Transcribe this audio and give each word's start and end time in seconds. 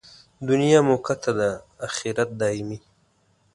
دنیا 0.49 0.79
موقته 0.89 1.31
ده، 1.39 1.49
اخرت 1.87 2.29
دایمي. 2.41 2.77